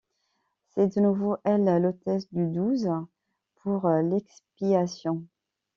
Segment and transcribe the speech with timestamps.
[0.73, 2.89] C'est de nouveau elle l'hôtesse du Douze
[3.61, 5.25] pour l'Expiation.